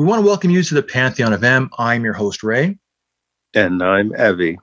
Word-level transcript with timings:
We 0.00 0.06
want 0.06 0.22
to 0.22 0.26
welcome 0.26 0.50
you 0.50 0.62
to 0.62 0.74
the 0.74 0.82
Pantheon 0.82 1.34
of 1.34 1.44
M. 1.44 1.68
I'm 1.76 2.04
your 2.04 2.14
host, 2.14 2.42
Ray. 2.42 2.78
And 3.54 3.82
I'm 3.82 4.14
Evie. 4.18 4.58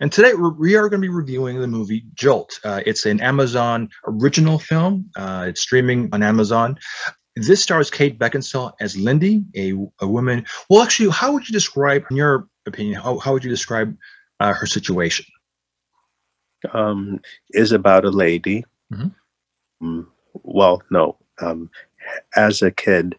And 0.00 0.10
today 0.10 0.34
we 0.34 0.74
are 0.74 0.88
going 0.88 1.00
to 1.00 1.06
be 1.06 1.08
reviewing 1.08 1.60
the 1.60 1.68
movie 1.68 2.02
Jolt. 2.14 2.58
Uh, 2.64 2.80
it's 2.84 3.06
an 3.06 3.20
Amazon 3.20 3.88
original 4.08 4.58
film. 4.58 5.08
Uh, 5.14 5.44
it's 5.46 5.60
streaming 5.60 6.08
on 6.12 6.24
Amazon. 6.24 6.76
This 7.36 7.62
stars 7.62 7.88
Kate 7.88 8.18
Beckinsale 8.18 8.72
as 8.80 8.96
Lindy, 8.96 9.44
a, 9.54 9.74
a 10.00 10.08
woman. 10.08 10.44
Well, 10.68 10.82
actually, 10.82 11.10
how 11.10 11.34
would 11.34 11.48
you 11.48 11.52
describe, 11.52 12.04
in 12.10 12.16
your 12.16 12.48
opinion, 12.66 13.00
how, 13.00 13.20
how 13.20 13.32
would 13.32 13.44
you 13.44 13.50
describe 13.50 13.96
uh, 14.40 14.54
her 14.54 14.66
situation? 14.66 15.24
Um, 16.72 17.20
is 17.50 17.70
about 17.70 18.04
a 18.04 18.10
lady. 18.10 18.64
Mm-hmm. 18.92 19.86
Um, 19.86 20.10
well, 20.34 20.82
no. 20.90 21.16
Um, 21.40 21.70
as 22.34 22.60
a 22.60 22.72
kid, 22.72 23.14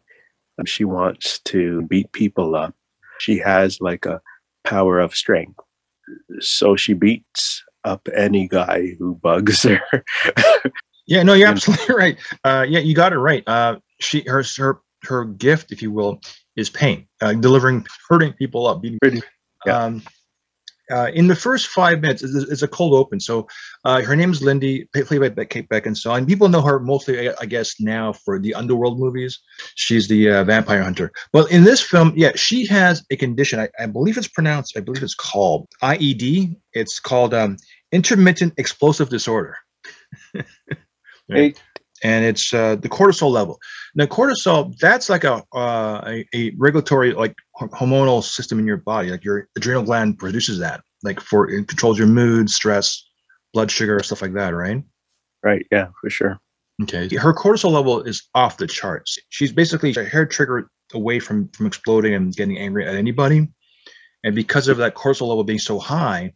she 0.65 0.83
wants 0.83 1.39
to 1.45 1.81
beat 1.83 2.11
people 2.11 2.55
up. 2.55 2.73
She 3.19 3.37
has 3.39 3.79
like 3.81 4.05
a 4.05 4.21
power 4.63 4.99
of 4.99 5.15
strength. 5.15 5.59
So 6.39 6.75
she 6.75 6.93
beats 6.93 7.63
up 7.83 8.07
any 8.15 8.47
guy 8.47 8.95
who 8.99 9.15
bugs 9.15 9.63
her. 9.63 9.81
yeah, 11.07 11.23
no, 11.23 11.33
you're 11.33 11.47
absolutely 11.47 11.95
right. 11.97 12.17
Uh, 12.43 12.65
yeah, 12.67 12.79
you 12.79 12.95
got 12.95 13.13
it 13.13 13.17
right. 13.17 13.43
Uh, 13.47 13.77
she, 13.99 14.23
her, 14.27 14.43
her, 14.57 14.81
her 15.03 15.25
gift, 15.25 15.71
if 15.71 15.81
you 15.81 15.91
will, 15.91 16.21
is 16.55 16.70
pain, 16.70 17.07
uh, 17.21 17.33
delivering, 17.33 17.85
hurting 18.09 18.33
people 18.33 18.67
up, 18.67 18.81
beating. 18.81 19.21
Yeah. 19.65 19.77
Um, 19.77 20.03
uh, 20.91 21.11
in 21.13 21.27
the 21.27 21.35
first 21.35 21.67
five 21.67 22.01
minutes, 22.01 22.21
it's, 22.21 22.35
it's 22.35 22.61
a 22.61 22.67
cold 22.67 22.93
open. 22.93 23.20
So 23.20 23.47
uh, 23.85 24.01
her 24.01 24.15
name 24.15 24.31
is 24.31 24.41
Lindy, 24.41 24.85
played 24.93 25.35
by 25.35 25.45
Kate 25.45 25.70
Beckinsale, 25.70 26.17
and 26.17 26.27
people 26.27 26.49
know 26.49 26.61
her 26.61 26.79
mostly, 26.79 27.29
I 27.29 27.45
guess, 27.45 27.79
now 27.79 28.13
for 28.13 28.39
the 28.39 28.53
Underworld 28.53 28.99
movies. 28.99 29.39
She's 29.75 30.07
the 30.07 30.29
uh, 30.29 30.43
vampire 30.43 30.83
hunter. 30.83 31.11
Well, 31.33 31.45
in 31.45 31.63
this 31.63 31.81
film, 31.81 32.13
yeah, 32.15 32.31
she 32.35 32.65
has 32.67 33.03
a 33.11 33.15
condition. 33.15 33.59
I, 33.59 33.70
I 33.79 33.85
believe 33.85 34.17
it's 34.17 34.27
pronounced. 34.27 34.77
I 34.77 34.81
believe 34.81 35.03
it's 35.03 35.15
called 35.15 35.67
IED. 35.81 36.55
It's 36.73 36.99
called 36.99 37.33
um, 37.33 37.57
intermittent 37.91 38.53
explosive 38.57 39.09
disorder. 39.09 39.57
right? 41.29 41.61
And 42.03 42.26
it's 42.26 42.53
uh, 42.53 42.76
the 42.76 42.89
cortisol 42.89 43.31
level. 43.31 43.59
Now, 43.93 44.05
cortisol, 44.05 44.76
that's 44.79 45.09
like 45.09 45.23
a, 45.23 45.43
uh, 45.53 46.01
a, 46.05 46.26
a 46.33 46.51
regulatory, 46.57 47.13
like 47.13 47.35
hormonal 47.70 48.23
system 48.23 48.59
in 48.59 48.67
your 48.67 48.77
body. 48.77 49.09
Like 49.09 49.23
your 49.23 49.48
adrenal 49.55 49.84
gland 49.84 50.20
produces 50.20 50.59
that, 50.59 50.81
like 51.04 51.20
for 51.20 51.49
it 51.49 51.67
controls 51.67 51.98
your 51.98 52.07
mood, 52.07 52.49
stress, 52.49 53.04
blood 53.54 53.71
sugar, 53.71 54.01
stuff 54.04 54.21
like 54.21 54.34
that, 54.34 54.49
right? 54.49 54.84
Right. 55.43 55.65
Yeah, 55.71 55.87
for 55.99 56.09
sure. 56.09 56.39
Okay. 56.84 57.15
Her 57.15 57.34
cortisol 57.34 57.71
level 57.71 58.01
is 58.01 58.27
off 58.34 58.57
the 58.57 58.67
charts. 58.67 59.17
She's 59.29 59.51
basically 59.51 59.93
a 59.95 60.04
hair 60.04 60.26
trigger 60.26 60.70
away 60.93 61.20
from 61.20 61.49
from 61.49 61.65
exploding 61.65 62.13
and 62.13 62.35
getting 62.35 62.57
angry 62.57 62.87
at 62.87 62.95
anybody. 62.95 63.48
And 64.23 64.35
because 64.35 64.67
of 64.67 64.78
that 64.78 64.95
cortisol 64.95 65.28
level 65.28 65.44
being 65.44 65.59
so 65.59 65.79
high, 65.79 66.34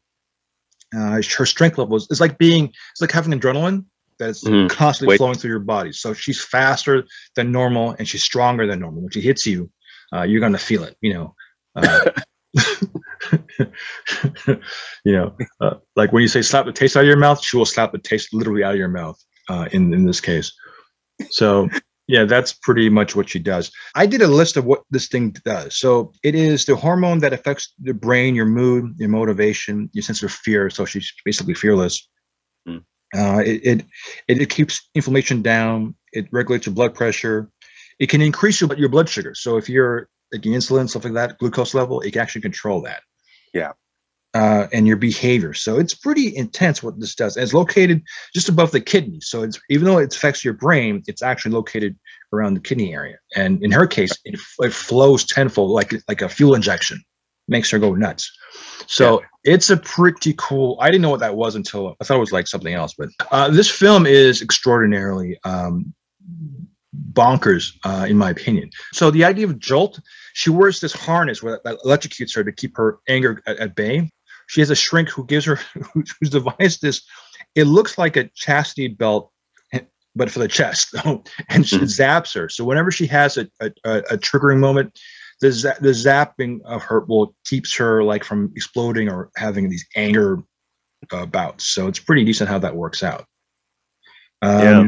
uh, 0.96 1.22
her 1.22 1.46
strength 1.46 1.78
level 1.78 1.98
is, 1.98 2.08
is 2.10 2.22
like 2.22 2.38
being 2.38 2.66
it's 2.66 3.02
like 3.02 3.12
having 3.12 3.38
adrenaline 3.38 3.86
that's 4.18 4.44
mm-hmm. 4.44 4.68
constantly 4.68 5.14
Wait. 5.14 5.18
flowing 5.18 5.36
through 5.36 5.50
your 5.50 5.60
body. 5.60 5.92
So 5.92 6.14
she's 6.14 6.44
faster 6.44 7.06
than 7.36 7.52
normal 7.52 7.96
and 7.98 8.08
she's 8.08 8.24
stronger 8.24 8.66
than 8.66 8.80
normal. 8.80 9.02
When 9.02 9.12
she 9.12 9.22
hits 9.22 9.46
you, 9.46 9.70
uh, 10.14 10.24
you're 10.24 10.42
gonna 10.42 10.58
feel 10.58 10.84
it. 10.84 10.98
You 11.02 11.14
know. 11.14 11.36
Uh, 11.76 12.12
you 15.04 15.12
know, 15.12 15.36
uh, 15.62 15.76
like 15.96 16.12
when 16.12 16.22
you 16.22 16.28
say 16.28 16.42
slap 16.42 16.66
the 16.66 16.72
taste 16.72 16.96
out 16.96 17.02
of 17.02 17.08
your 17.08 17.18
mouth, 17.18 17.44
she 17.44 17.58
will 17.58 17.66
slap 17.66 17.92
the 17.92 17.98
taste 17.98 18.34
literally 18.34 18.64
out 18.64 18.74
of 18.74 18.80
your 18.80 18.88
mouth. 18.88 19.22
Uh, 19.48 19.68
in 19.74 19.94
in 19.94 20.06
this 20.06 20.22
case, 20.22 20.52
so 21.30 21.70
yeah, 22.08 22.24
that's 22.24 22.54
pretty 22.54 22.90
much 22.90 23.16
what 23.16 23.30
she 23.30 23.40
does. 23.40 23.72
I 23.96 24.06
did 24.06 24.22
a 24.22 24.28
list 24.28 24.58
of 24.58 24.66
what 24.66 24.84
this 24.90 25.08
thing 25.08 25.36
does. 25.44 25.78
So 25.78 26.14
it 26.24 26.36
is 26.36 26.66
the 26.66 26.76
hormone 26.76 27.20
that 27.20 27.34
affects 27.34 27.74
the 27.82 27.94
brain, 27.94 28.36
your 28.36 28.46
mood, 28.46 28.96
your 28.98 29.10
motivation, 29.10 29.90
your 29.94 30.04
sense 30.04 30.24
of 30.24 30.32
fear. 30.32 30.70
So 30.70 30.86
she's 30.86 31.12
basically 31.24 31.54
fearless. 31.54 32.08
Uh, 33.16 33.42
it, 33.46 33.86
it, 34.28 34.42
it 34.42 34.50
keeps 34.50 34.90
inflammation 34.94 35.42
down. 35.42 35.96
It 36.12 36.28
regulates 36.32 36.66
your 36.66 36.76
blood 36.76 36.94
pressure. 36.94 37.50
It 38.00 38.10
can 38.10 38.22
increase 38.22 38.62
your, 38.62 38.74
your 38.76 38.90
blood 38.90 39.10
sugar. 39.10 39.34
So 39.36 39.58
if 39.58 39.70
you're 39.70 40.10
taking 40.34 40.54
insulin, 40.54 40.90
stuff 40.90 41.06
like 41.06 41.14
that, 41.14 41.38
glucose 41.38 41.74
level, 41.74 42.02
it 42.02 42.12
can 42.12 42.22
actually 42.22 42.42
control 42.42 42.82
that. 42.82 43.02
Yeah. 43.54 43.74
Uh, 44.34 44.68
and 44.74 44.86
your 44.86 44.98
behavior. 44.98 45.54
So 45.54 45.80
it's 45.80 45.94
pretty 45.94 46.36
intense 46.36 46.84
what 46.84 47.00
this 47.00 47.16
does. 47.16 47.38
And 47.38 47.44
it's 47.44 47.54
located 47.54 48.04
just 48.34 48.50
above 48.50 48.72
the 48.72 48.82
kidney. 48.82 49.22
So 49.22 49.44
it's 49.44 49.58
even 49.70 49.86
though 49.86 50.00
it 50.00 50.14
affects 50.14 50.44
your 50.44 50.54
brain, 50.54 51.02
it's 51.08 51.22
actually 51.22 51.54
located 51.54 51.98
around 52.34 52.56
the 52.56 52.60
kidney 52.60 52.94
area. 52.94 53.16
And 53.38 53.64
in 53.64 53.72
her 53.72 53.88
case, 53.88 54.12
it, 54.26 54.38
it 54.60 54.74
flows 54.74 55.26
tenfold, 55.26 55.72
like 55.72 55.94
like 56.10 56.22
a 56.22 56.28
fuel 56.28 56.54
injection, 56.54 57.02
makes 57.48 57.72
her 57.72 57.80
go 57.80 57.96
nuts. 57.96 58.30
So 58.88 59.22
yeah. 59.22 59.54
it's 59.54 59.70
a 59.70 59.78
pretty 59.78 60.34
cool. 60.38 60.78
I 60.82 60.88
didn't 60.88 61.04
know 61.04 61.12
what 61.12 61.22
that 61.22 61.38
was 61.38 61.56
until 61.56 61.96
I 62.02 62.04
thought 62.04 62.18
it 62.18 62.20
was 62.20 62.34
like 62.34 62.48
something 62.48 62.74
else. 62.74 62.94
But 62.98 63.10
uh, 63.32 63.50
this 63.52 63.70
film 63.70 64.06
is 64.06 64.42
extraordinarily 64.42 65.40
um, 65.46 65.94
bonkers, 67.14 67.74
uh, 67.84 68.06
in 68.08 68.18
my 68.18 68.30
opinion. 68.30 68.70
So 68.94 69.12
the 69.12 69.24
idea 69.24 69.46
of 69.46 69.60
Jolt, 69.60 70.00
she 70.34 70.50
wears 70.50 70.80
this 70.80 70.94
harness 70.94 71.42
that 71.42 71.80
electrocutes 71.86 72.36
her 72.36 72.44
to 72.44 72.52
keep 72.52 72.78
her 72.78 73.00
anger 73.08 73.42
at, 73.48 73.58
at 73.58 73.76
bay. 73.76 74.10
She 74.48 74.62
has 74.62 74.70
a 74.70 74.76
shrink 74.76 75.10
who 75.10 75.26
gives 75.26 75.46
her, 75.46 75.56
who's 75.94 76.30
devised 76.30 76.82
this. 76.82 77.02
It 77.56 77.66
looks 77.66 77.98
like 77.98 78.18
a 78.18 78.30
chastity 78.36 78.88
belt 78.88 79.32
but 80.18 80.32
for 80.32 80.40
the 80.40 80.48
chest 80.48 80.96
and 81.50 81.68
she 81.68 81.76
mm-hmm. 81.76 81.84
zaps 81.84 82.34
her 82.34 82.48
so 82.48 82.64
whenever 82.64 82.90
she 82.90 83.06
has 83.06 83.36
a, 83.36 83.50
a, 83.60 83.68
a, 83.84 84.18
triggering 84.18 84.60
moment 84.60 84.98
the 85.42 85.52
za- 85.52 85.76
the 85.82 85.90
zapping 85.90 86.62
of 86.64 86.82
her 86.84 87.02
will 87.02 87.36
keeps 87.46 87.76
her 87.76 88.02
like 88.02 88.24
from 88.24 88.50
exploding 88.56 89.10
or 89.10 89.30
having 89.36 89.70
these 89.70 89.86
anger 89.96 90.42
uh, 91.12 91.26
bouts. 91.26 91.66
So 91.68 91.88
it's 91.88 92.00
pretty 92.00 92.24
decent 92.24 92.50
how 92.50 92.60
that 92.60 92.76
works 92.76 93.04
out. 93.04 93.26
Um, 94.42 94.62
yeah. 94.62 94.88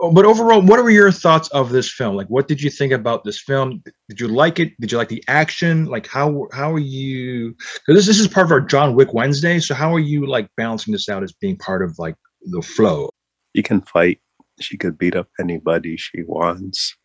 But 0.00 0.24
overall, 0.24 0.62
what 0.62 0.82
were 0.82 0.90
your 0.90 1.12
thoughts 1.12 1.48
of 1.48 1.70
this 1.70 1.92
film? 1.92 2.16
Like, 2.16 2.28
what 2.28 2.48
did 2.48 2.62
you 2.62 2.70
think 2.70 2.90
about 2.90 3.22
this 3.24 3.38
film? 3.38 3.82
Did 4.08 4.18
you 4.18 4.28
like 4.28 4.58
it? 4.58 4.72
Did 4.80 4.90
you 4.90 4.96
like 4.96 5.10
the 5.10 5.22
action? 5.28 5.84
Like, 5.84 6.06
how 6.06 6.48
how 6.52 6.72
are 6.72 6.78
you? 6.78 7.50
Because 7.74 7.96
this, 7.96 8.06
this 8.06 8.18
is 8.18 8.26
part 8.26 8.46
of 8.46 8.52
our 8.52 8.62
John 8.62 8.94
Wick 8.94 9.12
Wednesday. 9.12 9.58
So 9.60 9.74
how 9.74 9.94
are 9.94 10.00
you 10.00 10.26
like 10.26 10.48
balancing 10.56 10.92
this 10.92 11.10
out 11.10 11.22
as 11.22 11.32
being 11.32 11.58
part 11.58 11.82
of 11.82 11.98
like 11.98 12.14
the 12.44 12.62
flow? 12.62 13.10
You 13.52 13.62
can 13.62 13.82
fight. 13.82 14.20
She 14.58 14.78
could 14.78 14.96
beat 14.96 15.16
up 15.16 15.28
anybody 15.38 15.98
she 15.98 16.22
wants, 16.22 16.96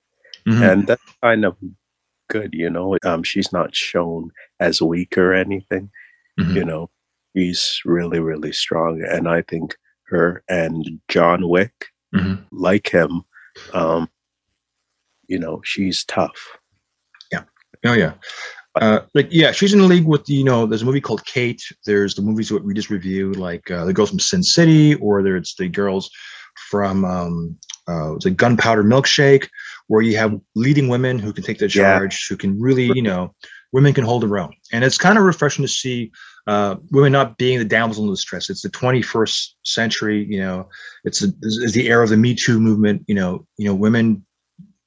mm-hmm. 0.48 0.64
and 0.64 0.88
that's 0.88 1.04
kind 1.22 1.44
of 1.44 1.58
good. 2.30 2.52
You 2.54 2.70
know, 2.70 2.98
um, 3.04 3.24
she's 3.24 3.52
not 3.52 3.76
shown 3.76 4.32
as 4.62 4.82
weak 4.82 5.18
or 5.18 5.34
anything. 5.34 5.90
Mm-hmm. 6.40 6.56
You 6.56 6.64
know, 6.64 6.90
she's 7.36 7.82
really, 7.84 8.20
really 8.20 8.54
strong, 8.54 9.04
and 9.04 9.28
I 9.28 9.42
think 9.42 9.76
her 10.08 10.44
and 10.48 11.02
John 11.10 11.50
Wick, 11.50 11.88
mm-hmm. 12.14 12.44
like 12.52 12.90
him, 12.90 13.24
um, 13.74 14.10
you 15.28 15.40
know, 15.40 15.62
she's 15.64 16.04
tough. 16.06 16.58
Yeah. 17.32 17.44
Oh 17.86 17.94
yeah. 17.94 18.14
Uh, 18.82 19.00
like 19.14 19.28
yeah, 19.32 19.52
she's 19.52 19.74
in 19.74 19.80
the 19.80 19.86
league 19.86 20.06
with 20.06 20.28
you 20.30 20.44
know. 20.44 20.66
There's 20.66 20.82
a 20.82 20.86
movie 20.86 21.00
called 21.00 21.26
Kate. 21.26 21.62
There's 21.86 22.14
the 22.14 22.22
movies 22.22 22.50
that 22.50 22.64
we 22.64 22.74
just 22.74 22.90
reviewed, 22.90 23.38
like 23.38 23.72
uh, 23.72 23.86
the 23.86 23.94
girls 23.94 24.10
from 24.10 24.20
Sin 24.20 24.44
City, 24.44 24.96
or 24.96 25.24
there's 25.24 25.56
the 25.58 25.70
girls 25.70 26.10
from 26.70 27.06
um, 27.06 27.58
uh, 27.88 28.16
the 28.22 28.32
Gunpowder 28.32 28.84
Milkshake, 28.84 29.48
where 29.88 30.02
you 30.02 30.18
have 30.18 30.40
leading 30.56 30.90
women 30.90 31.20
who 31.20 31.32
can 31.32 31.44
take 31.44 31.60
the 31.60 31.70
charge, 31.70 32.28
yeah. 32.30 32.34
who 32.34 32.38
can 32.38 32.60
really, 32.60 32.92
you 32.96 33.02
know, 33.02 33.34
women 33.72 33.94
can 33.94 34.04
hold 34.04 34.24
their 34.24 34.38
own. 34.38 34.54
And 34.74 34.84
it's 34.84 34.98
kind 34.98 35.18
of 35.18 35.24
refreshing 35.24 35.64
to 35.64 35.70
see 35.70 36.12
uh, 36.48 36.76
women 36.92 37.12
not 37.12 37.38
being 37.38 37.60
the 37.60 37.66
damsel 37.66 38.04
in 38.04 38.10
distress. 38.10 38.50
It's 38.50 38.62
the 38.62 38.70
21st 38.70 39.50
century, 39.64 40.26
you 40.30 40.40
know, 40.40 40.70
it's, 41.04 41.24
a, 41.24 41.28
it's 41.42 41.74
the 41.74 41.88
era 41.88 42.04
of 42.04 42.10
the 42.10 42.18
Me 42.18 42.36
Too 42.36 42.60
movement. 42.60 43.04
You 43.08 43.16
know, 43.16 43.48
you 43.58 43.66
know, 43.66 43.76
women, 43.76 44.26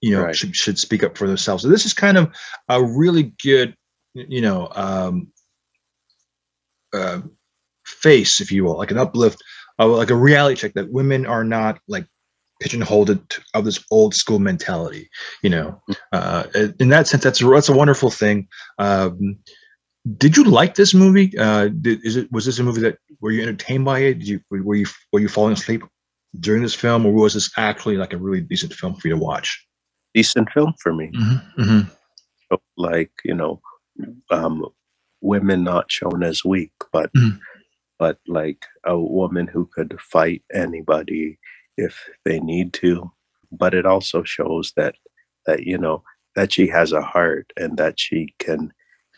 you 0.00 0.12
know, 0.12 0.24
right. 0.24 0.36
should, 0.36 0.54
should 0.54 0.78
speak 0.78 1.02
up 1.02 1.18
for 1.18 1.26
themselves. 1.26 1.62
So 1.62 1.68
this 1.68 1.84
is 1.84 1.94
kind 1.94 2.16
of 2.16 2.34
a 2.68 2.82
really 2.82 3.34
good, 3.42 3.74
you 4.14 4.40
know, 4.40 4.68
um, 4.74 5.28
uh, 6.92 7.20
face, 7.84 8.40
if 8.40 8.52
you 8.52 8.64
will, 8.64 8.76
like 8.76 8.90
an 8.90 8.98
uplift, 8.98 9.42
like 9.78 10.10
a 10.10 10.14
reality 10.14 10.60
check 10.60 10.74
that 10.74 10.92
women 10.92 11.26
are 11.26 11.44
not 11.44 11.80
like 11.88 12.06
pigeonholed 12.60 13.10
of 13.54 13.64
this 13.64 13.84
old 13.90 14.14
school 14.14 14.38
mentality. 14.38 15.08
You 15.42 15.50
know, 15.50 15.82
mm. 15.90 15.96
uh, 16.12 16.72
in 16.78 16.88
that 16.88 17.08
sense, 17.08 17.24
that's 17.24 17.40
that's 17.40 17.68
a 17.68 17.76
wonderful 17.76 18.10
thing. 18.10 18.48
Um, 18.78 19.38
did 20.16 20.36
you 20.36 20.44
like 20.44 20.74
this 20.74 20.94
movie? 20.94 21.36
Uh, 21.38 21.68
did, 21.68 22.04
is 22.04 22.16
it 22.16 22.30
was 22.32 22.46
this 22.46 22.58
a 22.58 22.62
movie 22.62 22.80
that 22.80 22.98
were 23.20 23.30
you 23.30 23.42
entertained 23.42 23.84
by 23.84 24.00
it? 24.00 24.14
Did 24.14 24.28
you 24.28 24.40
were 24.50 24.74
you 24.74 24.86
were 25.12 25.20
you 25.20 25.28
falling 25.28 25.54
asleep 25.54 25.82
during 26.40 26.62
this 26.62 26.74
film, 26.74 27.04
or 27.04 27.12
was 27.12 27.34
this 27.34 27.50
actually 27.56 27.96
like 27.96 28.12
a 28.12 28.18
really 28.18 28.40
decent 28.40 28.72
film 28.72 28.94
for 28.94 29.08
you 29.08 29.14
to 29.14 29.20
watch? 29.20 29.66
Decent 30.14 30.50
film 30.50 30.74
for 30.80 30.94
me. 30.94 31.10
Mm-hmm, 31.14 31.62
mm-hmm. 31.62 32.54
Like 32.76 33.10
you 33.24 33.34
know, 33.34 33.60
um, 34.30 34.64
women 35.20 35.64
not 35.64 35.90
shown 35.90 36.22
as 36.22 36.44
weak, 36.44 36.72
but 36.92 37.12
mm-hmm. 37.12 37.38
but 37.98 38.18
like 38.26 38.64
a 38.84 38.98
woman 38.98 39.46
who 39.46 39.68
could 39.74 39.98
fight 40.00 40.42
anybody 40.54 41.38
if 41.76 42.08
they 42.24 42.40
need 42.40 42.72
to. 42.74 43.10
But 43.50 43.74
it 43.74 43.86
also 43.86 44.22
shows 44.22 44.72
that 44.76 44.94
that 45.46 45.64
you 45.64 45.78
know 45.78 46.02
that 46.36 46.52
she 46.52 46.68
has 46.68 46.92
a 46.92 47.02
heart 47.02 47.52
and 47.56 47.76
that 47.78 47.98
she 47.98 48.34
can, 48.38 48.72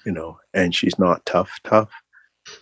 you 0.04 0.12
know, 0.12 0.38
and 0.54 0.74
she's 0.74 0.98
not 0.98 1.24
tough, 1.26 1.50
tough. 1.64 1.90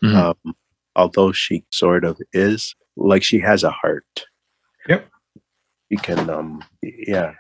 Mm-hmm. 0.02 0.17
Um, 0.17 0.55
although 0.96 1.32
she 1.32 1.64
sort 1.70 2.05
of 2.05 2.20
is, 2.32 2.75
like 2.96 3.23
she 3.23 3.38
has 3.38 3.64
a 3.64 3.70
heart. 3.70 4.26
Yep. 4.88 5.08
You 5.90 5.99
can, 5.99 6.29
um, 6.29 6.64
yeah. 6.82 7.32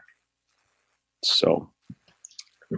So 1.24 1.70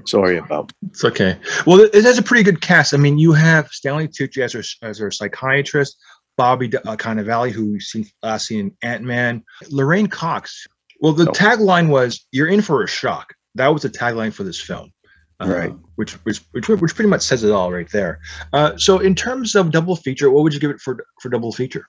sorry 0.05 0.39
about. 0.39 0.73
It's 0.89 1.05
okay. 1.05 1.39
Well, 1.67 1.81
it 1.81 2.05
has 2.05 2.19
a 2.19 2.23
pretty 2.23 2.43
good 2.43 2.61
cast. 2.61 2.95
I 2.95 2.97
mean, 2.97 3.19
you 3.19 3.33
have 3.33 3.69
Stanley 3.69 4.09
Tucci 4.09 4.43
as 4.43 4.53
her 4.53 4.63
as 4.87 4.99
her 4.99 5.11
psychiatrist, 5.11 5.97
Bobby 6.37 6.75
uh, 6.77 6.97
Cannavale, 6.97 7.51
who 7.51 7.73
we've 7.73 7.83
seen 7.83 8.07
last 8.23 8.47
seen 8.47 8.61
in 8.61 8.77
Ant 8.83 9.05
Man, 9.05 9.45
Laverne 9.71 10.09
Cox. 10.09 10.67
Well, 11.01 11.13
the 11.13 11.27
tagline 11.27 11.89
was 11.89 12.27
"You're 12.33 12.49
in 12.49 12.63
for 12.63 12.83
a 12.83 12.89
shock." 12.89 13.35
That 13.57 13.69
was 13.69 13.83
the 13.83 13.91
tagline 13.91 14.33
for 14.33 14.45
this 14.45 14.61
film. 14.61 14.93
Right. 15.41 15.75
Which, 15.97 16.13
which 16.25 16.41
which 16.53 16.69
which 16.69 16.95
pretty 16.95 17.09
much 17.09 17.23
says 17.23 17.45
it 17.45 17.51
all 17.51 17.73
right 17.73 17.91
there. 17.91 18.21
Uh, 18.53 18.77
so, 18.77 18.99
in 18.99 19.15
terms 19.15 19.55
of 19.55 19.71
double 19.71 19.97
feature, 19.97 20.31
what 20.31 20.43
would 20.43 20.53
you 20.53 20.61
give 20.61 20.71
it 20.71 20.81
for 20.81 21.05
for 21.21 21.31
double 21.31 21.53
feature? 21.53 21.87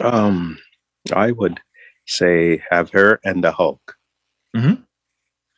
Um, 0.00 0.58
I 1.14 1.32
would 1.32 1.60
say 2.06 2.62
have 2.70 2.90
her 2.90 3.20
and 3.24 3.44
the 3.44 3.52
Hulk. 3.52 3.96
Mm-hmm. 4.56 4.82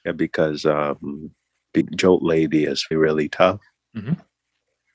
Yeah, 0.04 0.12
because 0.12 0.64
um, 0.64 1.30
Big 1.72 1.96
Jolt 1.96 2.22
Lady 2.22 2.64
is 2.64 2.86
really 2.90 3.28
tough. 3.28 3.60
Mm-hmm. 3.96 4.14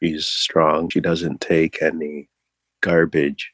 She's 0.01 0.25
strong. 0.25 0.89
She 0.89 0.99
doesn't 0.99 1.41
take 1.41 1.81
any 1.81 2.29
garbage. 2.81 3.51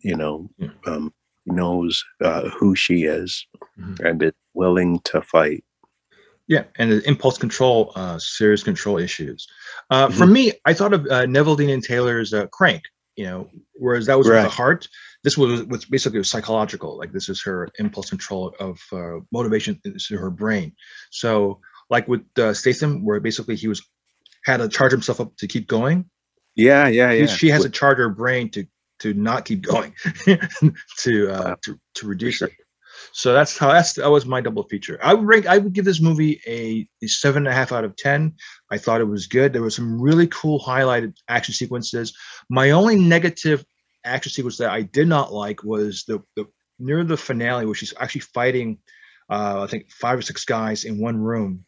You 0.00 0.16
know, 0.16 0.48
yeah. 0.58 0.68
um, 0.86 1.12
knows 1.46 2.04
uh, 2.22 2.48
who 2.50 2.74
she 2.74 3.04
is 3.04 3.46
mm-hmm. 3.78 4.06
and 4.06 4.22
is 4.22 4.32
willing 4.54 5.00
to 5.00 5.20
fight. 5.22 5.64
Yeah, 6.48 6.64
and 6.78 6.90
the 6.90 7.06
impulse 7.06 7.36
control, 7.36 7.92
uh, 7.94 8.18
serious 8.18 8.62
control 8.62 8.98
issues. 8.98 9.46
Uh, 9.90 10.08
mm-hmm. 10.08 10.16
For 10.16 10.26
me, 10.26 10.52
I 10.64 10.72
thought 10.72 10.94
of 10.94 11.02
uh, 11.06 11.26
Neveldine 11.26 11.58
Dean 11.58 11.70
and 11.70 11.84
Taylor's 11.84 12.32
uh, 12.32 12.46
Crank. 12.46 12.84
You 13.16 13.24
know, 13.24 13.50
whereas 13.74 14.06
that 14.06 14.16
was 14.16 14.28
right. 14.28 14.36
with 14.36 14.44
the 14.44 14.56
heart, 14.56 14.88
this 15.24 15.36
was, 15.36 15.64
was 15.64 15.84
basically 15.84 16.22
psychological. 16.22 16.96
Like 16.96 17.12
this 17.12 17.28
is 17.28 17.42
her 17.42 17.68
impulse 17.78 18.10
control 18.10 18.54
of 18.60 18.80
uh, 18.92 19.18
motivation 19.32 19.80
to 19.84 20.16
her 20.16 20.30
brain. 20.30 20.72
So, 21.10 21.60
like 21.90 22.06
with 22.06 22.22
uh, 22.38 22.54
Statham, 22.54 23.04
where 23.04 23.18
basically 23.18 23.56
he 23.56 23.66
was 23.66 23.82
had 24.44 24.58
to 24.58 24.68
charge 24.68 24.92
himself 24.92 25.20
up 25.20 25.36
to 25.38 25.48
keep 25.48 25.66
going. 25.66 26.08
Yeah, 26.54 26.88
yeah, 26.88 27.10
yeah. 27.12 27.26
She 27.26 27.48
has 27.50 27.64
to 27.64 27.70
charge 27.70 27.98
her 27.98 28.08
brain 28.08 28.50
to 28.50 28.66
to 29.00 29.14
not 29.14 29.44
keep 29.44 29.62
going, 29.72 29.94
to 30.98 31.30
uh, 31.30 31.56
to 31.64 31.78
to 31.96 32.06
reduce 32.06 32.36
sure. 32.36 32.48
it. 32.48 32.54
So 33.12 33.32
that's 33.32 33.56
how 33.56 33.72
that's 33.72 33.94
that 33.94 34.10
was 34.10 34.26
my 34.26 34.40
double 34.40 34.64
feature. 34.64 34.98
I 35.02 35.14
would 35.14 35.26
rank. 35.26 35.46
I 35.46 35.58
would 35.58 35.72
give 35.72 35.84
this 35.84 36.00
movie 36.00 36.40
a, 36.46 36.88
a 37.02 37.08
seven 37.08 37.46
and 37.46 37.48
a 37.48 37.56
half 37.56 37.72
out 37.72 37.84
of 37.84 37.96
ten. 37.96 38.34
I 38.70 38.78
thought 38.78 39.00
it 39.00 39.04
was 39.04 39.26
good. 39.26 39.52
There 39.52 39.62
were 39.62 39.70
some 39.70 40.00
really 40.00 40.26
cool 40.28 40.60
highlighted 40.60 41.14
action 41.28 41.54
sequences. 41.54 42.16
My 42.48 42.70
only 42.70 42.96
negative 42.96 43.64
action 44.04 44.32
sequence 44.32 44.58
that 44.58 44.70
I 44.70 44.82
did 44.82 45.08
not 45.08 45.32
like 45.32 45.64
was 45.64 46.04
the, 46.06 46.22
the 46.36 46.46
near 46.78 47.04
the 47.04 47.16
finale 47.16 47.66
where 47.66 47.74
she's 47.74 47.94
actually 47.98 48.20
fighting, 48.22 48.78
uh, 49.30 49.62
I 49.62 49.66
think 49.66 49.90
five 49.90 50.18
or 50.18 50.22
six 50.22 50.44
guys 50.44 50.84
in 50.84 50.98
one 50.98 51.18
room 51.18 51.64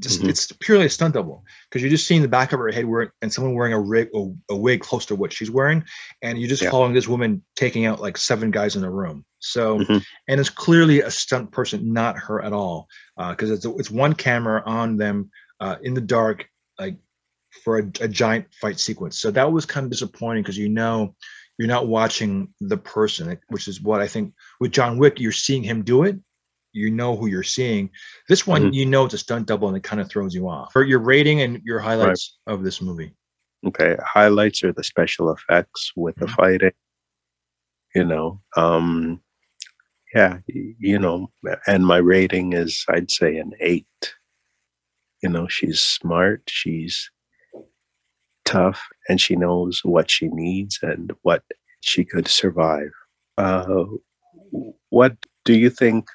just 0.00 0.20
mm-hmm. 0.20 0.28
it's 0.28 0.52
purely 0.60 0.86
a 0.86 0.90
stunt 0.90 1.14
double 1.14 1.44
because 1.68 1.82
you're 1.82 1.90
just 1.90 2.06
seeing 2.06 2.22
the 2.22 2.28
back 2.28 2.52
of 2.52 2.60
her 2.60 2.70
head 2.70 2.86
and 3.22 3.32
someone 3.32 3.54
wearing 3.54 3.72
a 3.72 3.80
rig 3.80 4.08
a, 4.14 4.32
a 4.50 4.56
wig 4.56 4.80
close 4.80 5.06
to 5.06 5.16
what 5.16 5.32
she's 5.32 5.50
wearing 5.50 5.84
and 6.22 6.38
you're 6.38 6.48
just 6.48 6.62
yeah. 6.62 6.70
following 6.70 6.92
this 6.92 7.08
woman 7.08 7.42
taking 7.56 7.86
out 7.86 8.00
like 8.00 8.16
seven 8.16 8.50
guys 8.50 8.76
in 8.76 8.84
a 8.84 8.90
room 8.90 9.24
so 9.40 9.78
mm-hmm. 9.78 9.98
and 10.28 10.40
it's 10.40 10.50
clearly 10.50 11.00
a 11.00 11.10
stunt 11.10 11.50
person 11.52 11.92
not 11.92 12.18
her 12.18 12.42
at 12.42 12.52
all 12.52 12.88
because 13.30 13.50
uh, 13.50 13.54
it's, 13.54 13.64
it's 13.64 13.90
one 13.90 14.14
camera 14.14 14.62
on 14.66 14.96
them 14.96 15.30
uh, 15.60 15.76
in 15.82 15.94
the 15.94 16.00
dark 16.00 16.48
like 16.78 16.96
for 17.64 17.78
a, 17.78 17.82
a 18.00 18.08
giant 18.08 18.46
fight 18.60 18.78
sequence 18.78 19.18
so 19.20 19.30
that 19.30 19.50
was 19.50 19.64
kind 19.64 19.84
of 19.84 19.90
disappointing 19.90 20.42
because 20.42 20.58
you 20.58 20.68
know 20.68 21.14
you're 21.58 21.68
not 21.68 21.88
watching 21.88 22.52
the 22.60 22.76
person 22.76 23.38
which 23.48 23.68
is 23.68 23.80
what 23.80 24.00
i 24.00 24.06
think 24.06 24.32
with 24.60 24.72
john 24.72 24.98
wick 24.98 25.18
you're 25.18 25.32
seeing 25.32 25.62
him 25.62 25.82
do 25.82 26.04
it 26.04 26.18
you 26.72 26.90
know 26.90 27.16
who 27.16 27.26
you're 27.26 27.42
seeing. 27.42 27.90
This 28.28 28.46
one, 28.46 28.64
mm-hmm. 28.64 28.72
you 28.72 28.86
know, 28.86 29.04
it's 29.04 29.14
a 29.14 29.18
stunt 29.18 29.46
double, 29.46 29.68
and 29.68 29.76
it 29.76 29.82
kind 29.82 30.00
of 30.00 30.08
throws 30.08 30.34
you 30.34 30.48
off. 30.48 30.72
For 30.72 30.84
your 30.84 31.00
rating 31.00 31.40
and 31.40 31.60
your 31.64 31.80
highlights 31.80 32.38
right. 32.46 32.54
of 32.54 32.62
this 32.62 32.80
movie. 32.80 33.14
Okay, 33.66 33.96
highlights 34.04 34.62
are 34.62 34.72
the 34.72 34.84
special 34.84 35.32
effects 35.32 35.92
with 35.96 36.14
mm-hmm. 36.16 36.26
the 36.26 36.32
fighting. 36.32 36.72
You 37.94 38.04
know, 38.04 38.40
um, 38.56 39.20
yeah, 40.14 40.38
you 40.46 40.98
know, 40.98 41.30
and 41.66 41.86
my 41.86 41.98
rating 41.98 42.52
is, 42.52 42.84
I'd 42.88 43.10
say, 43.10 43.36
an 43.36 43.52
eight. 43.60 44.14
You 45.22 45.28
know, 45.28 45.48
she's 45.48 45.80
smart, 45.80 46.42
she's 46.48 47.10
tough, 48.44 48.82
and 49.08 49.20
she 49.20 49.36
knows 49.36 49.80
what 49.84 50.10
she 50.10 50.28
needs 50.28 50.78
and 50.82 51.12
what 51.22 51.42
she 51.80 52.04
could 52.04 52.28
survive. 52.28 52.90
Uh, 53.36 53.84
what 54.90 55.16
do 55.44 55.58
you 55.58 55.70
think 55.70 56.08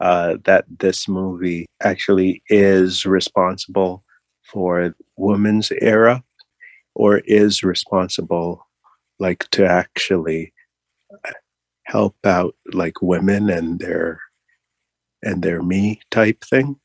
uh, 0.00 0.36
that 0.44 0.64
this 0.78 1.08
movie 1.08 1.66
actually 1.82 2.42
is 2.48 3.06
responsible 3.06 4.04
for 4.42 4.94
women's 5.16 5.70
era 5.80 6.22
or 6.94 7.18
is 7.26 7.62
responsible 7.62 8.66
like 9.18 9.48
to 9.50 9.66
actually 9.66 10.52
help 11.86 12.16
out 12.24 12.54
like 12.72 13.00
women 13.02 13.50
and 13.50 13.78
their 13.78 14.20
and 15.22 15.42
their 15.42 15.62
me 15.62 16.00
type 16.10 16.42
thing 16.44 16.76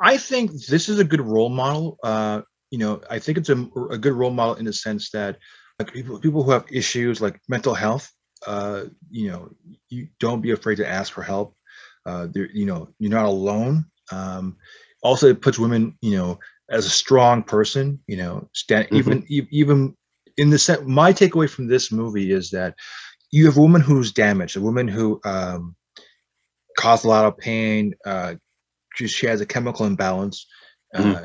i 0.00 0.16
think 0.16 0.50
this 0.66 0.88
is 0.88 0.98
a 0.98 1.04
good 1.04 1.20
role 1.20 1.48
model 1.48 1.98
uh 2.02 2.40
you 2.70 2.78
know 2.78 3.00
i 3.10 3.18
think 3.18 3.36
it's 3.36 3.48
a, 3.48 3.68
a 3.90 3.98
good 3.98 4.12
role 4.12 4.30
model 4.30 4.54
in 4.54 4.64
the 4.64 4.72
sense 4.72 5.10
that 5.10 5.36
like 5.78 5.92
people, 5.92 6.18
people 6.18 6.42
who 6.42 6.50
have 6.50 6.64
issues 6.70 7.20
like 7.20 7.40
mental 7.48 7.74
health 7.74 8.10
uh 8.46 8.84
you 9.10 9.28
know 9.28 9.50
you 9.88 10.08
don't 10.18 10.40
be 10.40 10.52
afraid 10.52 10.76
to 10.76 10.88
ask 10.88 11.12
for 11.12 11.22
help 11.22 11.54
uh, 12.06 12.28
you 12.34 12.66
know, 12.66 12.88
you're 12.98 13.10
not 13.10 13.26
alone. 13.26 13.84
Um, 14.12 14.56
also, 15.02 15.28
it 15.28 15.42
puts 15.42 15.58
women, 15.58 15.96
you 16.00 16.16
know, 16.16 16.38
as 16.70 16.86
a 16.86 16.90
strong 16.90 17.42
person. 17.42 18.00
You 18.06 18.16
know, 18.16 18.48
stand 18.54 18.86
mm-hmm. 18.86 18.96
even 18.96 19.26
even 19.50 19.96
in 20.36 20.50
the 20.50 20.58
set. 20.58 20.86
My 20.86 21.12
takeaway 21.12 21.48
from 21.48 21.66
this 21.66 21.92
movie 21.92 22.32
is 22.32 22.50
that 22.50 22.74
you 23.30 23.46
have 23.46 23.56
a 23.56 23.60
woman 23.60 23.80
who's 23.80 24.12
damaged, 24.12 24.56
a 24.56 24.60
woman 24.60 24.88
who 24.88 25.20
um, 25.24 25.76
caused 26.78 27.04
a 27.04 27.08
lot 27.08 27.24
of 27.24 27.38
pain. 27.38 27.94
Uh, 28.04 28.34
she, 28.94 29.06
she 29.06 29.26
has 29.26 29.40
a 29.40 29.46
chemical 29.46 29.86
imbalance. 29.86 30.46
Uh, 30.94 31.02
mm-hmm. 31.02 31.24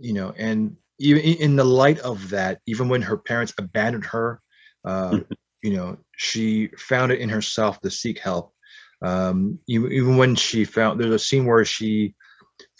You 0.00 0.12
know, 0.14 0.34
and 0.36 0.76
even 0.98 1.22
in 1.22 1.56
the 1.56 1.64
light 1.64 1.98
of 2.00 2.30
that, 2.30 2.60
even 2.66 2.88
when 2.88 3.02
her 3.02 3.16
parents 3.16 3.52
abandoned 3.58 4.06
her, 4.06 4.40
uh, 4.84 5.10
mm-hmm. 5.10 5.32
you 5.62 5.74
know, 5.74 5.98
she 6.16 6.68
found 6.78 7.12
it 7.12 7.20
in 7.20 7.28
herself 7.28 7.80
to 7.80 7.90
seek 7.90 8.18
help 8.18 8.52
um, 9.02 9.58
even, 9.68 9.92
even 9.92 10.16
when 10.16 10.34
she 10.34 10.64
found 10.64 10.98
there's 10.98 11.14
a 11.14 11.18
scene 11.18 11.46
where 11.46 11.64
she 11.64 12.14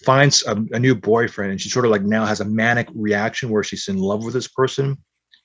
finds 0.04 0.44
a, 0.46 0.52
a, 0.72 0.78
new 0.78 0.94
boyfriend 0.94 1.50
and 1.50 1.60
she 1.60 1.68
sort 1.68 1.84
of 1.84 1.90
like 1.90 2.02
now 2.02 2.24
has 2.24 2.40
a 2.40 2.44
manic 2.44 2.88
reaction 2.94 3.50
where 3.50 3.62
she's 3.62 3.88
in 3.88 3.98
love 3.98 4.24
with 4.24 4.32
this 4.32 4.48
person 4.48 4.96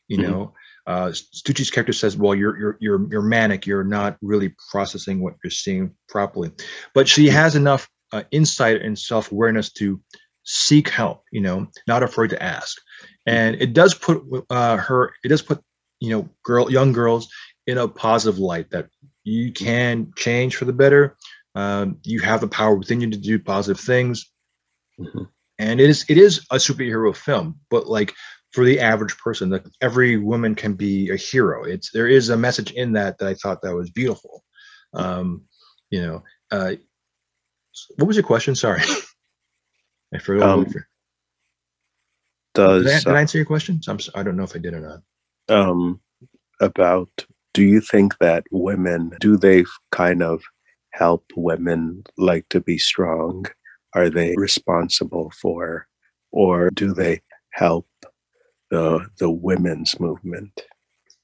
you 0.07 0.17
mm-hmm. 0.17 0.31
know 0.31 0.53
uh 0.87 1.11
Tucci's 1.45 1.69
character 1.69 1.93
says 1.93 2.17
well 2.17 2.35
you're 2.35 2.57
you're 2.57 2.77
you're 2.79 3.07
you're 3.11 3.21
manic 3.21 3.65
you're 3.65 3.83
not 3.83 4.17
really 4.21 4.53
processing 4.71 5.21
what 5.21 5.35
you're 5.43 5.51
seeing 5.51 5.93
properly 6.09 6.51
but 6.93 7.07
she 7.07 7.25
mm-hmm. 7.25 7.35
has 7.35 7.55
enough 7.55 7.89
uh, 8.13 8.23
insight 8.31 8.81
and 8.81 8.97
self-awareness 8.97 9.71
to 9.73 10.01
seek 10.43 10.89
help 10.89 11.23
you 11.31 11.41
know 11.41 11.67
not 11.87 12.03
afraid 12.03 12.29
to 12.29 12.43
ask 12.43 12.77
and 13.25 13.55
it 13.61 13.73
does 13.73 13.93
put 13.93 14.23
uh 14.49 14.77
her 14.77 15.13
it 15.23 15.29
does 15.29 15.41
put 15.41 15.61
you 15.99 16.09
know 16.09 16.27
girl 16.43 16.71
young 16.71 16.91
girls 16.91 17.29
in 17.67 17.77
a 17.77 17.87
positive 17.87 18.39
light 18.39 18.69
that 18.71 18.89
you 19.23 19.51
can 19.51 20.11
change 20.15 20.55
for 20.55 20.65
the 20.65 20.73
better. 20.73 21.15
Um, 21.55 21.99
you 22.03 22.19
have 22.21 22.41
the 22.41 22.47
power 22.47 22.75
within 22.75 23.01
you 23.01 23.09
to 23.09 23.17
do 23.17 23.39
positive 23.39 23.79
things, 23.79 24.31
mm-hmm. 24.99 25.23
and 25.59 25.81
it 25.81 25.89
is 25.89 26.05
it 26.09 26.17
is 26.17 26.45
a 26.49 26.55
superhero 26.55 27.15
film. 27.15 27.59
But 27.69 27.87
like 27.87 28.13
for 28.51 28.65
the 28.65 28.79
average 28.79 29.17
person, 29.17 29.49
that 29.49 29.65
every 29.81 30.17
woman 30.17 30.55
can 30.55 30.73
be 30.73 31.09
a 31.09 31.15
hero. 31.15 31.63
It's 31.63 31.91
there 31.91 32.07
is 32.07 32.29
a 32.29 32.37
message 32.37 32.71
in 32.71 32.93
that 32.93 33.17
that 33.17 33.27
I 33.27 33.33
thought 33.35 33.61
that 33.61 33.75
was 33.75 33.89
beautiful. 33.89 34.43
Um, 34.93 35.43
you 35.89 36.01
know, 36.01 36.23
uh, 36.51 36.73
what 37.97 38.07
was 38.07 38.17
your 38.17 38.25
question? 38.25 38.55
Sorry, 38.55 38.81
I 40.13 40.19
forgot. 40.19 40.49
Um, 40.49 40.73
does 42.53 42.83
did 42.83 42.93
I, 42.93 42.99
did 42.99 43.07
I, 43.07 43.21
answer 43.21 43.37
your 43.37 43.45
question? 43.45 43.79
I'm, 43.87 43.99
I 44.15 44.23
don't 44.23 44.35
know 44.35 44.43
if 44.43 44.55
I 44.55 44.59
did 44.59 44.73
or 44.73 44.81
not. 44.81 45.55
Um, 45.55 46.01
about 46.59 47.25
do 47.53 47.63
you 47.63 47.81
think 47.81 48.17
that 48.19 48.45
women 48.51 49.11
do 49.19 49.35
they 49.37 49.65
kind 49.91 50.21
of 50.21 50.41
help 50.93 51.25
women 51.35 52.03
like 52.17 52.47
to 52.49 52.59
be 52.59 52.77
strong 52.77 53.45
are 53.93 54.09
they 54.09 54.35
responsible 54.37 55.31
for 55.41 55.87
or 56.31 56.69
do 56.69 56.93
they 56.93 57.21
help 57.51 57.87
the 58.71 59.05
the 59.19 59.29
women's 59.29 59.99
movement 59.99 60.61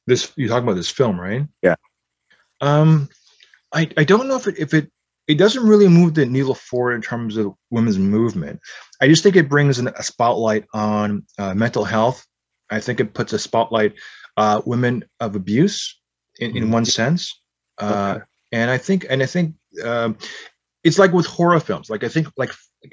this 0.06 0.32
you 0.36 0.48
talking 0.48 0.64
about 0.64 0.76
this 0.76 0.90
film 0.90 1.20
right 1.20 1.48
yeah 1.64 1.76
um 2.62 3.10
i 3.74 3.90
i 3.98 4.04
don't 4.04 4.28
know 4.28 4.36
if 4.36 4.48
it 4.48 4.60
if 4.60 4.74
it 4.74 4.92
it 5.28 5.38
doesn't 5.38 5.68
really 5.68 5.88
move 5.88 6.14
the 6.14 6.26
needle 6.26 6.56
forward 6.56 6.94
in 6.94 7.02
terms 7.02 7.36
of 7.38 7.54
women's 7.70 8.00
movement. 8.00 8.62
I 9.02 9.08
just 9.08 9.24
think 9.24 9.36
it 9.36 9.50
brings 9.50 9.78
an, 9.78 9.90
a 9.90 10.04
spotlight 10.04 10.66
on 10.74 11.26
uh, 11.38 11.54
mental 11.54 11.84
health. 11.84 12.26
I 12.70 12.80
think 12.80 13.00
it 13.00 13.14
puts 13.14 13.34
a 13.34 13.40
spotlight 13.40 13.94
uh, 14.38 14.62
women 14.66 15.04
of 15.20 15.36
abuse 15.36 16.00
in, 16.40 16.56
in 16.56 16.64
mm-hmm. 16.64 16.74
one 16.74 16.86
sense, 16.86 17.42
uh, 17.80 18.16
okay. 18.18 18.26
and 18.54 18.72
I 18.72 18.78
think 18.78 19.06
and 19.10 19.22
I 19.22 19.26
think 19.26 19.56
um, 19.84 20.18
it's 20.84 21.00
like 21.00 21.12
with 21.12 21.26
horror 21.26 21.60
films. 21.60 21.90
Like 21.90 22.04
I 22.04 22.10
think 22.10 22.28
like 22.38 22.52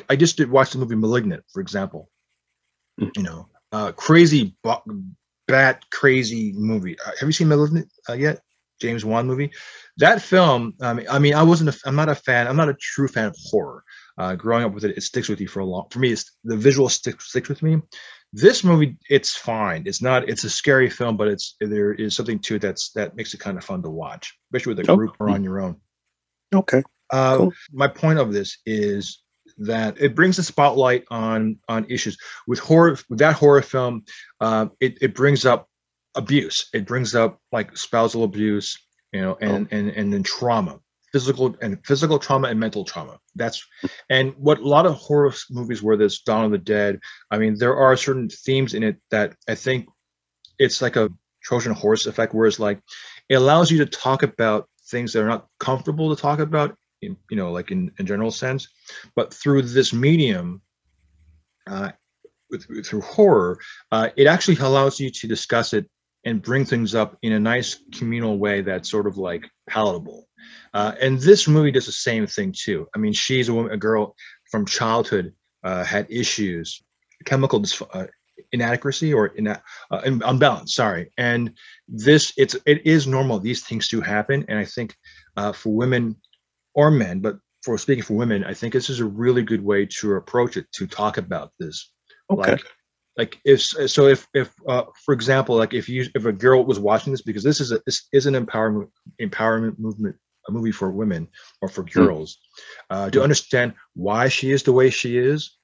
I 0.09 0.17
just 0.17 0.37
did 0.37 0.51
watch 0.51 0.73
the 0.73 0.79
movie 0.79 0.97
*Malignant*, 0.97 1.45
for 1.53 1.61
example. 1.61 2.09
Mm. 3.01 3.11
You 3.17 3.23
know, 3.25 3.49
uh, 3.75 3.93
crazy, 3.93 4.55
bat 5.49 5.85
crazy 5.91 6.53
movie. 6.57 6.97
Uh, 7.05 7.11
have 7.19 7.29
you 7.29 7.33
seen 7.33 7.49
*Malignant* 7.49 7.91
uh, 8.09 8.15
yet? 8.15 8.41
James 8.81 9.05
Wan 9.05 9.27
movie. 9.27 9.51
That 9.99 10.21
film, 10.21 10.75
I 10.81 10.95
mean, 10.95 11.07
I 11.09 11.19
mean, 11.19 11.35
I 11.35 11.43
wasn't, 11.43 11.71
a, 11.71 11.79
I'm 11.87 11.95
not 11.95 12.09
a 12.09 12.15
fan, 12.15 12.47
I'm 12.47 12.57
not 12.57 12.69
a 12.69 12.75
true 12.75 13.09
fan 13.09 13.27
of 13.27 13.37
horror. 13.39 13.85
Uh, 14.19 14.35
growing 14.35 14.65
up 14.65 14.73
with 14.73 14.85
it, 14.85 14.97
it 14.97 15.03
sticks 15.03 15.29
with 15.29 15.41
you 15.41 15.49
for 15.49 15.61
a 15.61 15.65
long. 15.65 15.87
For 15.91 15.99
me, 15.99 16.13
it's 16.13 16.31
the 16.45 16.57
visual 16.57 16.89
sticks 16.89 17.29
sticks 17.31 17.49
with 17.49 17.63
me. 17.63 17.81
This 18.33 18.63
movie, 18.65 18.97
it's 19.09 19.37
fine. 19.37 19.85
It's 19.87 20.03
not. 20.03 20.29
It's 20.29 20.45
a 20.45 20.51
scary 20.51 20.91
film, 20.91 21.17
but 21.17 21.29
it's 21.29 21.57
there 21.61 21.95
is 21.95 22.15
something 22.15 22.39
to 22.41 22.57
it 22.57 22.63
that's 22.63 22.91
that 22.93 23.17
makes 23.17 23.35
it 23.35 23.41
kind 23.41 23.57
of 23.59 23.65
fun 23.65 23.83
to 23.83 23.91
watch, 23.91 24.37
especially 24.49 24.75
with 24.75 24.89
a 24.89 24.93
oh. 24.93 24.97
group 24.97 25.17
or 25.19 25.31
on 25.31 25.43
your 25.43 25.61
own. 25.61 25.77
Okay. 26.55 26.83
Uh, 27.13 27.37
cool. 27.39 27.53
My 27.73 27.89
point 27.89 28.19
of 28.19 28.33
this 28.33 28.59
is 28.67 29.23
that 29.59 30.01
it 30.01 30.15
brings 30.15 30.39
a 30.39 30.43
spotlight 30.43 31.05
on 31.11 31.59
on 31.69 31.87
issues 31.89 32.19
with 32.47 32.59
horror. 32.59 32.99
With 33.09 33.19
that 33.19 33.37
horror 33.37 33.63
film, 33.63 34.05
uh, 34.41 34.67
it 34.81 34.99
it 35.01 35.15
brings 35.15 35.45
up 35.47 35.69
abuse. 36.15 36.69
It 36.73 36.87
brings 36.87 37.15
up 37.15 37.41
like 37.53 37.77
spousal 37.77 38.25
abuse, 38.25 38.79
you 39.13 39.21
know, 39.21 39.37
and 39.41 39.67
oh. 39.71 39.77
and 39.77 39.91
and 39.91 40.13
then 40.13 40.23
trauma, 40.23 40.81
physical 41.13 41.57
and 41.61 41.85
physical 41.87 42.19
trauma 42.19 42.49
and 42.49 42.61
mental 42.61 42.85
trauma. 42.85 43.19
That's 43.35 43.65
and 44.11 44.35
what 44.37 44.59
a 44.59 44.69
lot 44.69 44.87
of 44.87 44.95
horror 44.95 45.33
movies 45.51 45.83
where 45.83 45.97
there's 45.97 46.21
Dawn 46.21 46.45
of 46.45 46.51
the 46.51 46.59
Dead. 46.59 47.01
I 47.31 47.39
mean, 47.39 47.57
there 47.59 47.77
are 47.77 47.97
certain 47.97 48.29
themes 48.29 48.75
in 48.75 48.83
it 48.83 48.97
that 49.11 49.35
I 49.49 49.55
think 49.55 49.89
it's 50.59 50.83
like 50.83 50.97
a 50.97 51.11
Trojan 51.43 51.73
horse 51.73 52.07
effect, 52.07 52.35
where 52.35 52.47
it's 52.47 52.61
like 52.61 52.81
it 53.29 53.35
allows 53.35 53.71
you 53.71 53.79
to 53.79 53.87
talk 53.87 54.23
about 54.23 54.69
things 54.87 55.13
that 55.13 55.23
are 55.23 55.29
not 55.29 55.47
comfortable 55.59 56.15
to 56.15 56.21
talk 56.21 56.39
about 56.39 56.77
in 57.07 57.17
you 57.31 57.37
know 57.37 57.53
like 57.53 57.71
in, 57.71 57.91
in 57.99 58.07
general 58.07 58.31
sense 58.31 58.69
but 59.15 59.33
through 59.33 59.63
this 59.63 59.93
medium 59.93 60.61
uh, 61.67 61.91
with, 62.51 62.87
through 62.87 63.01
horror 63.01 63.59
uh, 63.93 64.09
it 64.17 64.27
actually 64.27 64.57
allows 64.59 65.01
you 65.01 65.11
to 65.11 65.27
discuss 65.27 65.73
it 65.73 65.89
and 66.25 66.43
bring 66.43 66.65
things 66.65 66.95
up 66.95 67.17
in 67.23 67.33
a 67.33 67.41
nice 67.41 67.81
communal 67.93 68.39
way 68.39 68.63
that's 68.63 68.91
sort 68.91 69.07
of 69.07 69.19
like 69.19 69.49
palatable. 69.69 70.27
Uh, 70.73 70.95
and 71.01 71.19
this 71.21 71.47
movie 71.47 71.71
does 71.71 71.87
the 71.87 71.93
same 71.93 72.27
thing 72.27 72.53
too. 72.57 72.89
I 72.95 72.99
mean, 72.99 73.13
she's 73.13 73.49
a 73.49 73.55
woman, 73.55 73.73
a 73.73 73.77
girl 73.77 74.17
from 74.51 74.67
childhood 74.67 75.35
uh, 75.63 75.85
had 75.85 76.07
issues, 76.11 76.83
chemical 77.25 77.65
uh, 77.93 78.07
inadequacy 78.53 79.13
or 79.13 79.37
ina- 79.39 79.63
uh, 79.91 80.01
unbalance. 80.05 80.75
Sorry, 80.75 81.13
and 81.17 81.53
this 81.89 82.33
it's 82.37 82.57
it 82.67 82.87
is 82.87 83.07
normal. 83.07 83.39
These 83.39 83.65
things 83.65 83.89
do 83.89 84.01
happen, 84.01 84.45
and 84.49 84.59
I 84.59 84.65
think 84.65 84.95
uh, 85.37 85.53
for 85.53 85.75
women 85.75 86.17
or 86.75 86.91
men, 86.91 87.21
but 87.21 87.39
for 87.63 87.79
speaking 87.79 88.05
for 88.05 88.15
women, 88.15 88.45
I 88.45 88.55
think 88.55 88.73
this 88.73 88.91
is 88.91 89.01
a 89.01 89.05
really 89.05 89.43
good 89.43 89.65
way 89.65 89.87
to 90.01 90.15
approach 90.15 90.57
it 90.57 90.67
to 90.73 90.87
talk 90.87 91.17
about 91.17 91.53
this. 91.59 91.91
Okay. 92.31 92.53
Like, 92.53 92.65
like 93.17 93.41
if 93.45 93.63
so 93.63 94.07
if 94.07 94.27
if 94.35 94.53
uh, 94.69 94.85
for 95.05 95.15
example 95.15 95.57
like 95.57 95.73
if 95.73 95.89
you 95.89 96.07
if 96.15 96.25
a 96.25 96.33
girl 96.33 96.65
was 96.65 96.81
watching 96.81 97.13
this 97.13 97.23
because 97.23 97.43
this 97.43 97.61
is 97.61 97.73
a 97.73 97.81
this 97.87 98.09
is 98.13 98.27
an 98.27 98.35
empowerment 98.35 98.89
empowerment 99.21 99.79
movement 99.79 100.17
a 100.49 100.53
movie 100.53 100.73
for 100.73 100.91
women 100.91 101.29
or 101.63 101.69
for 101.69 101.83
hmm. 101.83 101.91
girls 101.91 102.39
uh, 102.91 103.09
to 103.11 103.23
understand 103.23 103.73
why 103.95 104.29
she 104.29 104.51
is 104.51 104.63
the 104.63 104.73
way 104.73 104.91
she 104.91 105.17
is 105.17 105.57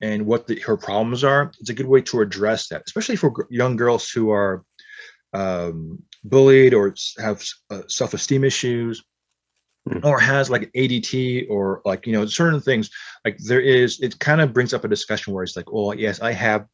and 0.00 0.24
what 0.24 0.46
the, 0.46 0.58
her 0.60 0.76
problems 0.76 1.22
are 1.24 1.52
it's 1.60 1.70
a 1.70 1.74
good 1.74 1.86
way 1.86 2.00
to 2.00 2.20
address 2.20 2.68
that 2.68 2.82
especially 2.86 3.16
for 3.16 3.46
young 3.50 3.76
girls 3.76 4.10
who 4.10 4.30
are 4.30 4.64
um, 5.34 6.02
bullied 6.22 6.72
or 6.72 6.94
have 7.18 7.44
uh, 7.70 7.82
self-esteem 7.88 8.44
issues 8.44 9.04
mm. 9.88 10.04
or 10.04 10.18
has 10.18 10.50
like 10.50 10.72
ADT 10.72 11.46
or 11.50 11.82
like 11.84 12.06
you 12.06 12.12
know 12.12 12.26
certain 12.26 12.60
things 12.60 12.90
like 13.24 13.38
there 13.38 13.60
is 13.60 14.00
it 14.00 14.18
kind 14.18 14.40
of 14.40 14.52
brings 14.52 14.74
up 14.74 14.84
a 14.84 14.88
discussion 14.88 15.32
where 15.32 15.44
it's 15.44 15.56
like 15.56 15.66
oh 15.72 15.92
yes 15.92 16.20
I 16.20 16.32
have 16.32 16.66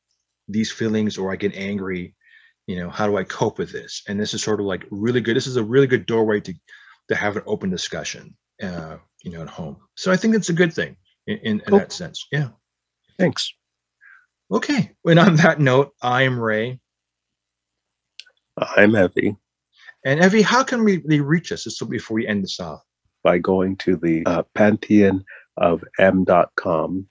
these 0.52 0.70
feelings 0.70 1.18
or 1.18 1.32
I 1.32 1.36
get 1.36 1.54
angry, 1.54 2.14
you 2.66 2.76
know, 2.76 2.90
how 2.90 3.06
do 3.06 3.16
I 3.16 3.24
cope 3.24 3.58
with 3.58 3.72
this? 3.72 4.02
And 4.08 4.18
this 4.18 4.34
is 4.34 4.42
sort 4.42 4.60
of 4.60 4.66
like 4.66 4.84
really 4.90 5.20
good. 5.20 5.36
This 5.36 5.46
is 5.46 5.56
a 5.56 5.64
really 5.64 5.86
good 5.86 6.06
doorway 6.06 6.40
to 6.40 6.54
to 7.08 7.14
have 7.14 7.36
an 7.36 7.42
open 7.46 7.70
discussion, 7.70 8.36
uh, 8.62 8.96
you 9.24 9.32
know, 9.32 9.42
at 9.42 9.48
home. 9.48 9.76
So 9.96 10.12
I 10.12 10.16
think 10.16 10.34
it's 10.34 10.48
a 10.48 10.54
good 10.54 10.72
thing 10.72 10.96
in, 11.26 11.38
in, 11.38 11.60
cool. 11.60 11.78
in 11.78 11.82
that 11.82 11.92
sense. 11.92 12.26
Yeah. 12.30 12.50
Thanks. 13.18 13.52
Okay. 14.52 14.92
And 15.04 15.18
on 15.18 15.36
that 15.36 15.60
note, 15.60 15.92
I 16.02 16.22
am 16.22 16.38
Ray. 16.38 16.78
I'm 18.56 18.94
Evie. 18.94 19.36
And 20.04 20.22
Evie, 20.22 20.42
how 20.42 20.62
can 20.62 20.84
we, 20.84 20.98
we 20.98 21.20
reach 21.20 21.52
us? 21.52 21.64
This 21.64 21.80
will 21.80 21.88
before 21.88 22.14
we 22.14 22.26
end 22.26 22.44
this 22.44 22.60
off. 22.60 22.80
By 23.22 23.38
going 23.38 23.76
to 23.78 23.96
the 23.96 24.24
uh, 24.26 24.42
pantheon 24.54 25.24
of 25.56 25.84
m.com 25.98 27.06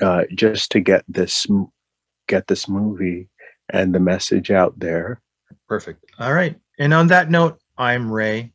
uh, 0.00 0.22
just 0.34 0.70
to 0.72 0.80
get 0.80 1.04
this 1.08 1.46
get 2.28 2.46
this 2.46 2.68
movie 2.68 3.28
and 3.70 3.94
the 3.94 4.00
message 4.00 4.50
out 4.50 4.78
there. 4.78 5.20
Perfect. 5.66 6.04
All 6.18 6.32
right. 6.32 6.56
And 6.78 6.94
on 6.94 7.08
that 7.08 7.30
note, 7.30 7.58
I'm 7.76 8.10
Ray. 8.10 8.52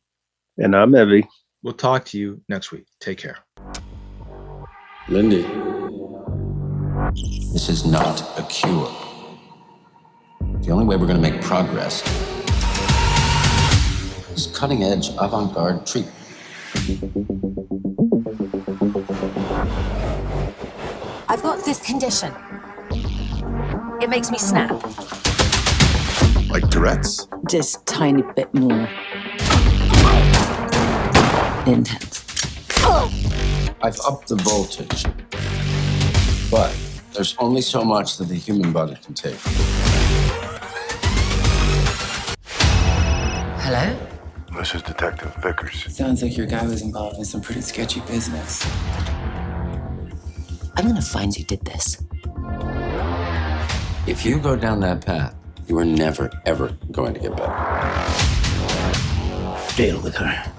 And 0.56 0.74
I'm 0.74 0.94
Evie. 0.94 1.28
We'll 1.62 1.74
talk 1.74 2.04
to 2.06 2.18
you 2.18 2.40
next 2.48 2.72
week. 2.72 2.86
Take 3.00 3.18
care. 3.18 3.38
Lindy, 5.08 5.42
this 7.52 7.68
is 7.68 7.84
not 7.84 8.20
a 8.38 8.42
cure. 8.44 8.90
The 10.60 10.70
only 10.70 10.84
way 10.84 10.96
we're 10.96 11.06
going 11.06 11.20
to 11.20 11.30
make 11.30 11.42
progress 11.42 12.02
is 14.30 14.46
cutting 14.56 14.82
edge 14.82 15.10
avant 15.18 15.54
garde 15.54 15.86
treatment. 15.86 16.23
I've 21.28 21.42
got 21.42 21.64
this 21.64 21.80
condition. 21.84 22.32
It 24.02 24.10
makes 24.10 24.30
me 24.30 24.38
snap. 24.38 24.70
Like 26.50 26.68
Tourette's? 26.70 27.26
Just 27.48 27.86
tiny 27.86 28.22
bit 28.36 28.52
more 28.54 28.88
intense. 31.66 32.24
I've 33.82 33.98
upped 34.00 34.28
the 34.28 34.36
voltage, 34.36 35.04
but 36.50 36.74
there's 37.12 37.36
only 37.38 37.60
so 37.60 37.84
much 37.84 38.16
that 38.18 38.28
the 38.28 38.34
human 38.34 38.72
body 38.72 38.96
can 39.02 39.14
take. 39.14 39.38
Hello? 43.60 44.13
This 44.56 44.72
is 44.72 44.82
Detective 44.82 45.34
Vickers. 45.42 45.92
Sounds 45.92 46.22
like 46.22 46.36
your 46.36 46.46
guy 46.46 46.64
was 46.64 46.80
involved 46.80 47.18
in 47.18 47.24
some 47.24 47.40
pretty 47.40 47.60
sketchy 47.60 47.98
business. 48.02 48.64
I'm 50.76 50.86
gonna 50.86 51.02
find 51.02 51.34
who 51.34 51.42
did 51.42 51.60
this. 51.62 52.00
If 54.06 54.24
you 54.24 54.38
go 54.38 54.54
down 54.54 54.78
that 54.80 55.04
path, 55.04 55.34
you 55.66 55.76
are 55.78 55.84
never, 55.84 56.30
ever 56.46 56.76
going 56.92 57.14
to 57.14 57.20
get 57.20 57.36
better. 57.36 57.52
Deal 59.76 60.00
with 60.00 60.14
her. 60.16 60.52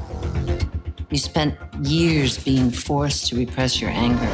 You 1.09 1.17
spent 1.17 1.57
years 1.81 2.37
being 2.43 2.71
forced 2.71 3.27
to 3.27 3.37
repress 3.37 3.79
your 3.79 3.91
anger. 3.91 4.33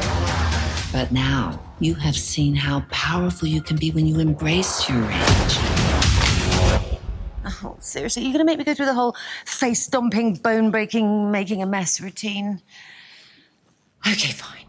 But 0.92 1.12
now 1.12 1.60
you 1.78 1.94
have 1.94 2.16
seen 2.16 2.56
how 2.56 2.80
powerful 2.90 3.46
you 3.46 3.62
can 3.62 3.76
be 3.76 3.92
when 3.92 4.06
you 4.06 4.18
embrace 4.18 4.88
your 4.88 4.98
rage. 4.98 5.71
Seriously, 7.82 8.22
you're 8.22 8.32
gonna 8.32 8.44
make 8.44 8.58
me 8.58 8.64
go 8.64 8.74
through 8.74 8.86
the 8.86 8.94
whole 8.94 9.16
face 9.44 9.82
stomping, 9.82 10.34
bone 10.34 10.70
breaking, 10.70 11.30
making 11.30 11.62
a 11.62 11.66
mess 11.66 12.00
routine? 12.00 12.62
Okay, 14.06 14.32
fine. 14.32 14.61